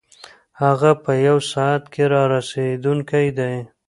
هغه 0.63 0.91
په 1.03 1.11
یوه 1.25 1.43
ساعت 1.51 1.83
کې 1.93 2.03
رارسېدونکی 2.13 3.27
دی. 3.37 3.55